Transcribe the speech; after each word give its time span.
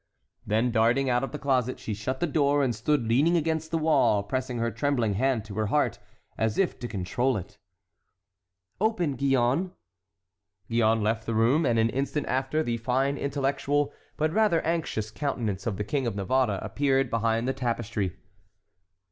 Then 0.47 0.71
darting 0.71 1.11
out 1.11 1.23
of 1.23 1.31
the 1.31 1.37
closet, 1.37 1.79
she 1.79 1.93
shut 1.93 2.19
the 2.19 2.25
door 2.25 2.63
and 2.63 2.73
stood 2.73 3.03
leaning 3.05 3.37
against 3.37 3.69
the 3.69 3.77
wall 3.77 4.23
pressing 4.23 4.57
her 4.57 4.71
trembling 4.71 5.13
hand 5.13 5.45
to 5.45 5.53
her 5.53 5.67
heart, 5.67 5.99
as 6.39 6.57
if 6.57 6.79
to 6.79 6.87
control 6.87 7.37
it. 7.37 7.59
"Open, 8.79 9.15
Gillonne." 9.15 9.73
Gillonne 10.67 11.03
left 11.03 11.27
the 11.27 11.35
room, 11.35 11.67
and 11.67 11.77
an 11.77 11.91
instant 11.91 12.25
after, 12.25 12.63
the 12.63 12.77
fine, 12.77 13.15
intellectual, 13.15 13.93
but 14.17 14.33
rather 14.33 14.61
anxious 14.61 15.11
countenance 15.11 15.67
of 15.67 15.77
the 15.77 15.83
King 15.83 16.07
of 16.07 16.15
Navarre 16.15 16.57
appeared 16.63 17.11
behind 17.11 17.47
the 17.47 17.53
tapestry. 17.53 18.15